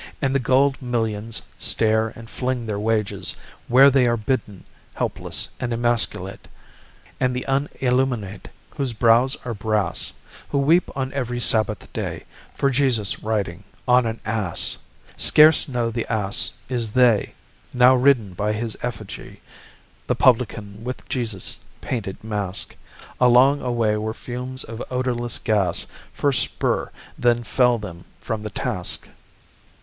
And 0.19 0.33
the 0.33 0.39
gulled 0.39 0.81
millions 0.81 1.43
stare 1.59 2.07
and 2.15 2.27
fling 2.27 2.65
their 2.65 2.79
wages 2.79 3.35
Where 3.67 3.91
they 3.91 4.07
are 4.07 4.17
bidden, 4.17 4.63
helpless 4.95 5.49
and 5.59 5.71
emasculate. 5.71 6.47
And 7.19 7.35
the 7.35 7.45
unilluminate, 7.47 8.49
Whose 8.71 8.93
brows 8.93 9.37
are 9.45 9.53
brass, 9.53 10.11
Who 10.49 10.57
weep 10.57 10.89
on 10.95 11.13
every 11.13 11.39
Sabbath 11.39 11.93
day 11.93 12.23
For 12.55 12.71
Jesus 12.71 13.21
riding 13.21 13.63
on 13.87 14.07
an 14.07 14.19
ass, 14.25 14.75
Scarce 15.17 15.67
know 15.67 15.91
the 15.91 16.11
ass 16.11 16.53
is 16.67 16.93
they, 16.93 17.35
Now 17.71 17.93
ridden 17.93 18.33
by 18.33 18.53
his 18.53 18.75
effigy, 18.81 19.39
The 20.07 20.15
publican 20.15 20.83
with 20.83 21.07
Jesus' 21.09 21.59
painted 21.79 22.23
mask, 22.23 22.75
Along 23.19 23.61
a 23.61 23.71
way 23.71 23.95
where 23.97 24.15
fumes 24.15 24.63
of 24.63 24.81
odorless 24.89 25.37
gas 25.37 25.85
First 26.11 26.41
spur 26.41 26.91
then 27.19 27.43
fell 27.43 27.77
them 27.77 28.05
from 28.19 28.41
the 28.41 28.49
task. 28.49 29.07